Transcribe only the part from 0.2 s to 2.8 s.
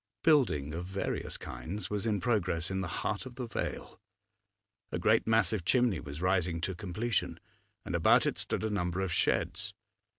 Building of various kinds was in progress